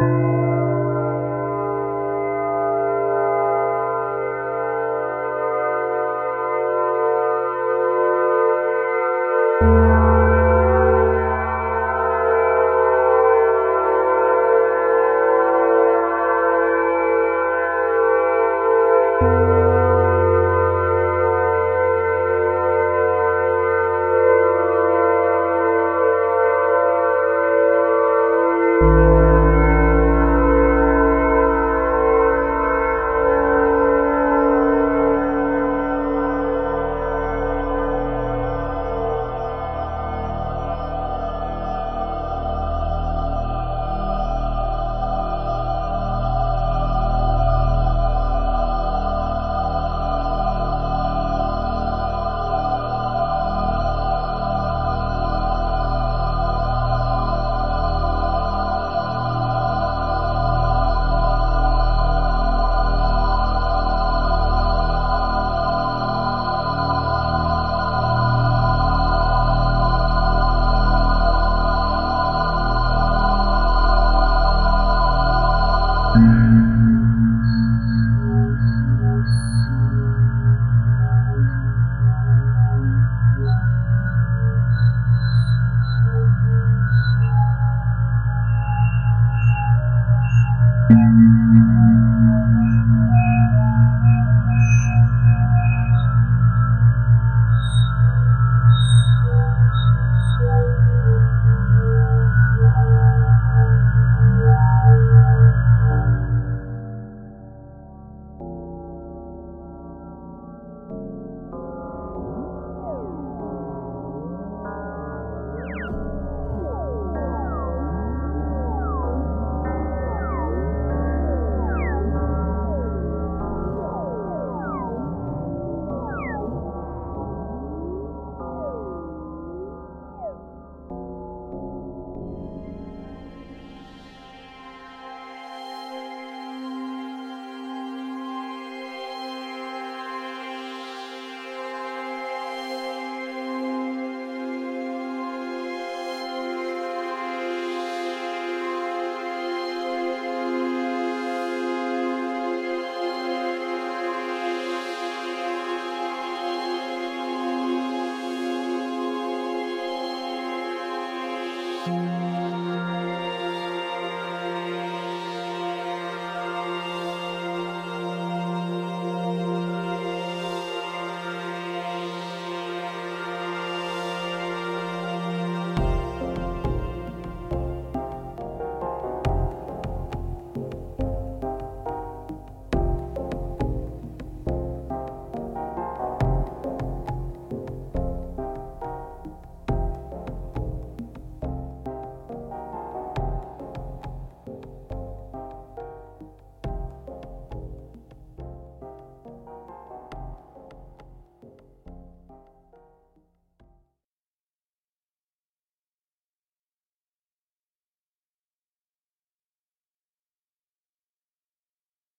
Música 0.00 0.59
Música 76.16 76.89